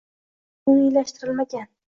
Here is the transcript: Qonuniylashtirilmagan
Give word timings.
Qonuniylashtirilmagan 0.63 1.67